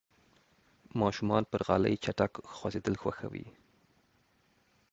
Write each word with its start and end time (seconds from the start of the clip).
ماشومان 0.99 1.43
پر 1.51 1.61
غالۍ 1.67 1.95
چټک 2.03 2.33
خوځېدل 2.55 2.95
خوښوي. 3.01 3.47